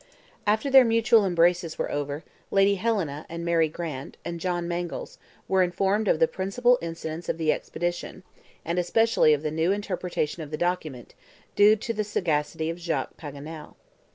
After 0.47 0.71
their 0.71 0.83
mutual 0.83 1.27
embraces 1.27 1.77
were 1.77 1.91
over, 1.91 2.23
Lady 2.49 2.73
Helena, 2.73 3.23
and 3.29 3.45
Mary 3.45 3.69
Grant, 3.69 4.17
and 4.25 4.39
John 4.39 4.67
Mangles, 4.67 5.19
were 5.47 5.61
informed 5.61 6.07
of 6.07 6.17
the 6.17 6.27
principal 6.27 6.79
incidents 6.81 7.29
of 7.29 7.37
the 7.37 7.51
expedition, 7.51 8.23
and 8.65 8.79
especially 8.79 9.31
of 9.31 9.43
the 9.43 9.51
new 9.51 9.71
interpretation 9.71 10.41
of 10.41 10.49
the 10.49 10.57
document, 10.57 11.13
due 11.55 11.75
to 11.75 11.93
the 11.93 12.03
sagacity 12.03 12.71
of 12.71 12.79
Jacques 12.79 13.15
Paganel. 13.15 13.75